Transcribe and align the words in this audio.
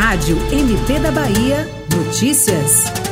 Rádio 0.00 0.38
MP 0.50 0.98
da 0.98 1.10
Bahia, 1.10 1.68
notícias. 1.94 3.09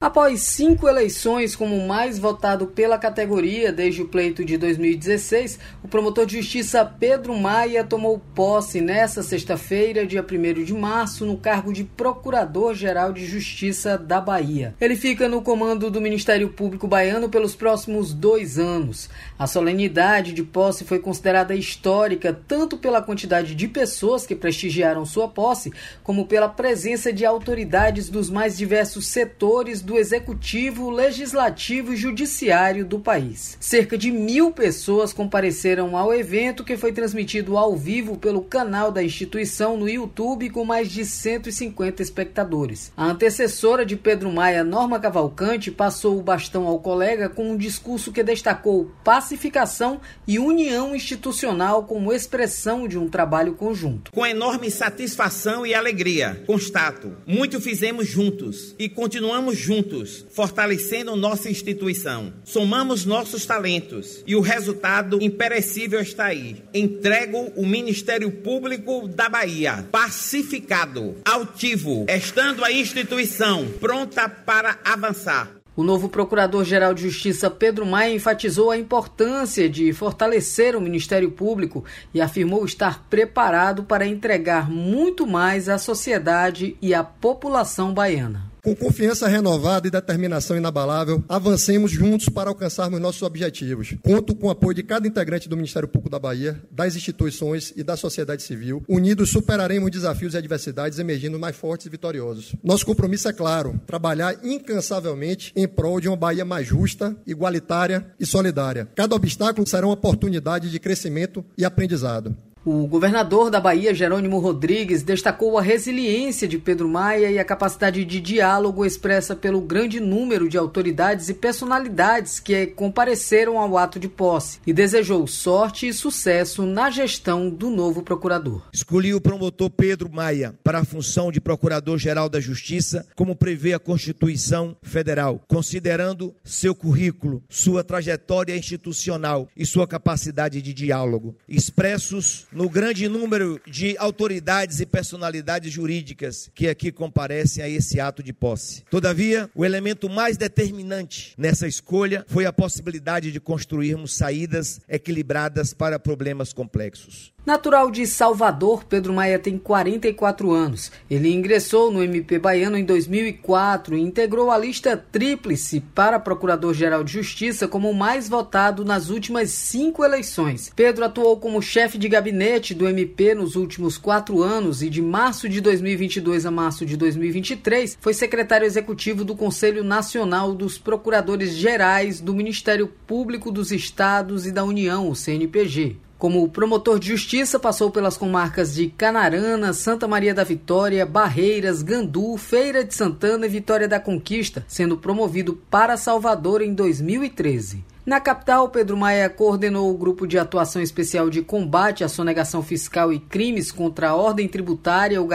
Após 0.00 0.40
cinco 0.40 0.88
eleições 0.88 1.54
como 1.54 1.86
mais 1.86 2.18
votado 2.18 2.66
pela 2.68 2.96
categoria 2.96 3.70
desde 3.70 4.00
o 4.00 4.08
pleito 4.08 4.42
de 4.42 4.56
2016, 4.56 5.58
o 5.84 5.88
promotor 5.88 6.24
de 6.24 6.38
justiça 6.38 6.82
Pedro 6.86 7.36
Maia 7.36 7.84
tomou 7.84 8.18
posse 8.34 8.80
nesta 8.80 9.22
sexta-feira, 9.22 10.06
dia 10.06 10.24
1 10.24 10.64
de 10.64 10.72
março, 10.72 11.26
no 11.26 11.36
cargo 11.36 11.70
de 11.70 11.84
Procurador-Geral 11.84 13.12
de 13.12 13.26
Justiça 13.26 13.98
da 13.98 14.22
Bahia. 14.22 14.74
Ele 14.80 14.96
fica 14.96 15.28
no 15.28 15.42
comando 15.42 15.90
do 15.90 16.00
Ministério 16.00 16.48
Público 16.48 16.88
Baiano 16.88 17.28
pelos 17.28 17.54
próximos 17.54 18.14
dois 18.14 18.58
anos. 18.58 19.10
A 19.38 19.46
solenidade 19.46 20.32
de 20.32 20.42
posse 20.42 20.82
foi 20.82 20.98
considerada 20.98 21.54
histórica 21.54 22.32
tanto 22.48 22.78
pela 22.78 23.02
quantidade 23.02 23.54
de 23.54 23.68
pessoas 23.68 24.26
que 24.26 24.34
prestigiaram 24.34 25.04
sua 25.04 25.28
posse, 25.28 25.70
como 26.02 26.26
pela 26.26 26.48
presença 26.48 27.12
de 27.12 27.26
autoridades 27.26 28.08
dos 28.08 28.30
mais 28.30 28.56
diversos 28.56 29.06
setores 29.06 29.82
do 29.82 29.89
executivo, 29.98 30.90
legislativo 30.90 31.92
e 31.92 31.96
judiciário 31.96 32.84
do 32.84 32.98
país. 32.98 33.56
Cerca 33.60 33.96
de 33.96 34.10
mil 34.10 34.52
pessoas 34.52 35.12
compareceram 35.12 35.96
ao 35.96 36.12
evento 36.12 36.64
que 36.64 36.76
foi 36.76 36.92
transmitido 36.92 37.56
ao 37.56 37.76
vivo 37.76 38.16
pelo 38.16 38.42
canal 38.42 38.90
da 38.90 39.02
instituição 39.02 39.76
no 39.76 39.88
YouTube 39.88 40.50
com 40.50 40.64
mais 40.64 40.90
de 40.90 41.04
150 41.04 42.02
espectadores. 42.02 42.92
A 42.96 43.06
antecessora 43.06 43.84
de 43.84 43.96
Pedro 43.96 44.30
Maia, 44.30 44.62
Norma 44.64 45.00
Cavalcante, 45.00 45.70
passou 45.70 46.18
o 46.18 46.22
bastão 46.22 46.66
ao 46.66 46.78
colega 46.78 47.28
com 47.28 47.50
um 47.52 47.56
discurso 47.56 48.12
que 48.12 48.22
destacou 48.22 48.90
pacificação 49.02 50.00
e 50.26 50.38
união 50.38 50.94
institucional 50.94 51.84
como 51.84 52.12
expressão 52.12 52.86
de 52.86 52.98
um 52.98 53.08
trabalho 53.08 53.54
conjunto. 53.54 54.12
Com 54.12 54.26
enorme 54.26 54.70
satisfação 54.70 55.66
e 55.66 55.74
alegria, 55.74 56.42
constato, 56.46 57.16
muito 57.26 57.60
fizemos 57.60 58.06
juntos 58.06 58.74
e 58.78 58.88
continuamos 58.88 59.56
juntos 59.56 59.79
juntos, 59.80 60.26
fortalecendo 60.30 61.16
nossa 61.16 61.48
instituição. 61.48 62.32
Somamos 62.44 63.06
nossos 63.06 63.46
talentos 63.46 64.22
e 64.26 64.36
o 64.36 64.40
resultado 64.40 65.18
imperecível 65.22 66.00
está 66.00 66.26
aí. 66.26 66.62
Entrego 66.74 67.50
o 67.56 67.66
Ministério 67.66 68.30
Público 68.30 69.08
da 69.08 69.28
Bahia, 69.28 69.88
pacificado, 69.90 71.16
altivo, 71.24 72.04
estando 72.08 72.64
a 72.64 72.70
instituição 72.70 73.66
pronta 73.80 74.28
para 74.28 74.78
avançar. 74.84 75.50
O 75.76 75.82
novo 75.82 76.10
Procurador-Geral 76.10 76.92
de 76.92 77.08
Justiça 77.08 77.48
Pedro 77.48 77.86
Maia 77.86 78.14
enfatizou 78.14 78.70
a 78.70 78.76
importância 78.76 79.68
de 79.68 79.92
fortalecer 79.94 80.76
o 80.76 80.80
Ministério 80.80 81.30
Público 81.30 81.84
e 82.12 82.20
afirmou 82.20 82.64
estar 82.66 83.06
preparado 83.08 83.84
para 83.84 84.06
entregar 84.06 84.68
muito 84.68 85.26
mais 85.26 85.68
à 85.70 85.78
sociedade 85.78 86.76
e 86.82 86.92
à 86.92 87.02
população 87.02 87.94
baiana. 87.94 88.49
Com 88.62 88.76
confiança 88.76 89.26
renovada 89.26 89.88
e 89.88 89.90
determinação 89.90 90.56
inabalável, 90.56 91.24
avancemos 91.28 91.90
juntos 91.90 92.28
para 92.28 92.50
alcançarmos 92.50 93.00
nossos 93.00 93.22
objetivos. 93.22 93.94
Conto 94.02 94.34
com 94.34 94.48
o 94.48 94.50
apoio 94.50 94.74
de 94.74 94.82
cada 94.82 95.08
integrante 95.08 95.48
do 95.48 95.56
Ministério 95.56 95.88
Público 95.88 96.10
da 96.10 96.18
Bahia, 96.18 96.60
das 96.70 96.94
instituições 96.94 97.72
e 97.74 97.82
da 97.82 97.96
sociedade 97.96 98.42
civil. 98.42 98.82
Unidos 98.86 99.30
superaremos 99.30 99.90
desafios 99.90 100.34
e 100.34 100.36
adversidades, 100.36 100.98
emergindo 100.98 101.38
mais 101.38 101.56
fortes 101.56 101.86
e 101.86 101.90
vitoriosos. 101.90 102.54
Nosso 102.62 102.84
compromisso 102.84 103.28
é 103.28 103.32
claro: 103.32 103.80
trabalhar 103.86 104.36
incansavelmente 104.44 105.52
em 105.56 105.66
prol 105.66 105.98
de 105.98 106.08
uma 106.08 106.16
Bahia 106.16 106.44
mais 106.44 106.66
justa, 106.66 107.16
igualitária 107.26 108.06
e 108.20 108.26
solidária. 108.26 108.88
Cada 108.94 109.14
obstáculo 109.14 109.66
será 109.66 109.86
uma 109.86 109.94
oportunidade 109.94 110.70
de 110.70 110.78
crescimento 110.78 111.42
e 111.56 111.64
aprendizado. 111.64 112.36
O 112.72 112.86
governador 112.86 113.50
da 113.50 113.58
Bahia, 113.58 113.92
Jerônimo 113.92 114.38
Rodrigues, 114.38 115.02
destacou 115.02 115.58
a 115.58 115.60
resiliência 115.60 116.46
de 116.46 116.56
Pedro 116.56 116.88
Maia 116.88 117.28
e 117.28 117.36
a 117.36 117.44
capacidade 117.44 118.04
de 118.04 118.20
diálogo 118.20 118.86
expressa 118.86 119.34
pelo 119.34 119.60
grande 119.60 119.98
número 119.98 120.48
de 120.48 120.56
autoridades 120.56 121.28
e 121.28 121.34
personalidades 121.34 122.38
que 122.38 122.68
compareceram 122.68 123.58
ao 123.58 123.76
ato 123.76 123.98
de 123.98 124.06
posse 124.06 124.60
e 124.64 124.72
desejou 124.72 125.26
sorte 125.26 125.88
e 125.88 125.92
sucesso 125.92 126.64
na 126.64 126.90
gestão 126.90 127.50
do 127.50 127.70
novo 127.70 128.04
procurador. 128.04 128.62
Escolhi 128.72 129.14
o 129.14 129.20
promotor 129.20 129.68
Pedro 129.68 130.08
Maia 130.08 130.54
para 130.62 130.78
a 130.78 130.84
função 130.84 131.32
de 131.32 131.40
Procurador-Geral 131.40 132.28
da 132.28 132.38
Justiça, 132.38 133.04
como 133.16 133.34
prevê 133.34 133.74
a 133.74 133.80
Constituição 133.80 134.76
Federal, 134.80 135.40
considerando 135.48 136.32
seu 136.44 136.72
currículo, 136.72 137.42
sua 137.48 137.82
trajetória 137.82 138.56
institucional 138.56 139.48
e 139.56 139.66
sua 139.66 139.88
capacidade 139.88 140.62
de 140.62 140.72
diálogo, 140.72 141.34
expressos 141.48 142.46
no 142.59 142.59
grande 142.68 143.08
número 143.08 143.60
de 143.66 143.96
autoridades 143.98 144.80
e 144.80 144.86
personalidades 144.86 145.72
jurídicas 145.72 146.50
que 146.54 146.68
aqui 146.68 146.92
comparecem 146.92 147.62
a 147.62 147.68
esse 147.68 148.00
ato 148.00 148.22
de 148.22 148.32
posse. 148.32 148.82
Todavia, 148.90 149.48
o 149.54 149.64
elemento 149.64 150.08
mais 150.08 150.36
determinante 150.36 151.34
nessa 151.38 151.66
escolha 151.66 152.24
foi 152.28 152.46
a 152.46 152.52
possibilidade 152.52 153.32
de 153.32 153.40
construirmos 153.40 154.14
saídas 154.14 154.80
equilibradas 154.88 155.72
para 155.72 155.98
problemas 155.98 156.52
complexos. 156.52 157.32
Natural 157.44 157.90
de 157.90 158.06
Salvador, 158.06 158.84
Pedro 158.84 159.14
Maia 159.14 159.38
tem 159.38 159.56
44 159.56 160.52
anos. 160.52 160.92
Ele 161.10 161.32
ingressou 161.32 161.90
no 161.90 162.02
MP 162.02 162.38
Baiano 162.38 162.76
em 162.76 162.84
2004 162.84 163.96
e 163.96 164.00
integrou 164.00 164.50
a 164.50 164.58
lista 164.58 164.94
tríplice 164.94 165.80
para 165.80 166.20
Procurador-Geral 166.20 167.02
de 167.02 167.14
Justiça 167.14 167.66
como 167.66 167.90
o 167.90 167.94
mais 167.94 168.28
votado 168.28 168.84
nas 168.84 169.08
últimas 169.08 169.50
cinco 169.50 170.04
eleições. 170.04 170.70
Pedro 170.76 171.02
atuou 171.02 171.38
como 171.38 171.62
chefe 171.62 171.96
de 171.96 172.10
gabinete 172.10 172.74
do 172.74 172.86
MP 172.86 173.34
nos 173.34 173.56
últimos 173.56 173.96
quatro 173.96 174.42
anos 174.42 174.82
e 174.82 174.90
de 174.90 175.00
março 175.00 175.48
de 175.48 175.62
2022 175.62 176.44
a 176.44 176.50
março 176.50 176.84
de 176.84 176.94
2023 176.94 177.96
foi 178.02 178.12
secretário 178.12 178.66
executivo 178.66 179.24
do 179.24 179.34
Conselho 179.34 179.82
Nacional 179.82 180.54
dos 180.54 180.76
Procuradores 180.76 181.54
Gerais 181.54 182.20
do 182.20 182.34
Ministério 182.34 182.86
Público 183.06 183.50
dos 183.50 183.72
Estados 183.72 184.46
e 184.46 184.52
da 184.52 184.62
União, 184.62 185.08
o 185.08 185.16
CNPG. 185.16 186.09
Como 186.20 186.46
promotor 186.50 186.98
de 186.98 187.08
justiça, 187.08 187.58
passou 187.58 187.90
pelas 187.90 188.18
comarcas 188.18 188.74
de 188.74 188.88
Canarana, 188.88 189.72
Santa 189.72 190.06
Maria 190.06 190.34
da 190.34 190.44
Vitória, 190.44 191.06
Barreiras, 191.06 191.80
Gandu, 191.82 192.36
Feira 192.36 192.84
de 192.84 192.94
Santana 192.94 193.46
e 193.46 193.48
Vitória 193.48 193.88
da 193.88 193.98
Conquista, 193.98 194.62
sendo 194.68 194.98
promovido 194.98 195.58
para 195.70 195.96
Salvador 195.96 196.60
em 196.60 196.74
2013. 196.74 197.82
Na 198.10 198.18
capital, 198.18 198.68
Pedro 198.68 198.96
Maia 198.96 199.30
coordenou 199.30 199.88
o 199.88 199.96
Grupo 199.96 200.26
de 200.26 200.36
Atuação 200.36 200.82
Especial 200.82 201.30
de 201.30 201.42
Combate 201.42 202.02
à 202.02 202.08
Sonegação 202.08 202.60
Fiscal 202.60 203.12
e 203.12 203.20
Crimes 203.20 203.70
contra 203.70 204.08
a 204.08 204.16
Ordem 204.16 204.48
Tributária, 204.48 205.22
o 205.22 205.28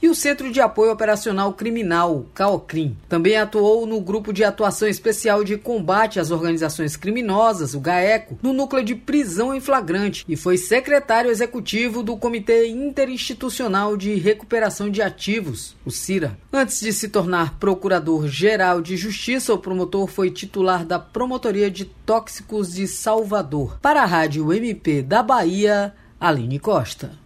e 0.00 0.08
o 0.08 0.14
Centro 0.14 0.52
de 0.52 0.60
Apoio 0.60 0.92
Operacional 0.92 1.52
Criminal, 1.52 2.24
CAOCRIM. 2.32 2.96
Também 3.08 3.36
atuou 3.36 3.88
no 3.88 4.00
Grupo 4.00 4.32
de 4.32 4.44
Atuação 4.44 4.86
Especial 4.86 5.42
de 5.42 5.58
Combate 5.58 6.20
às 6.20 6.30
Organizações 6.30 6.94
Criminosas, 6.94 7.74
o 7.74 7.80
GAECO, 7.80 8.38
no 8.40 8.52
Núcleo 8.52 8.84
de 8.84 8.94
Prisão 8.94 9.52
em 9.52 9.60
Flagrante 9.60 10.24
e 10.28 10.36
foi 10.36 10.56
secretário 10.56 11.28
executivo 11.28 12.04
do 12.04 12.16
Comitê 12.16 12.68
Interinstitucional 12.68 13.96
de 13.96 14.14
Recuperação 14.14 14.88
de 14.88 15.02
Ativos, 15.02 15.74
o 15.84 15.90
CIRA. 15.90 16.38
Antes 16.52 16.78
de 16.78 16.92
se 16.92 17.08
tornar 17.08 17.58
Procurador-Geral 17.58 18.80
de 18.80 18.96
Justiça, 18.96 19.52
o 19.52 19.58
promotor 19.58 20.06
foi 20.06 20.30
titular 20.30 20.86
da 20.86 21.00
Promotoria 21.00 21.68
de 21.68 21.84
Tóxicos 22.12 22.74
de 22.74 22.86
Salvador. 22.86 23.78
Para 23.80 24.02
a 24.02 24.04
Rádio 24.04 24.52
MP 24.52 25.00
da 25.00 25.22
Bahia, 25.22 25.94
Aline 26.20 26.58
Costa. 26.58 27.21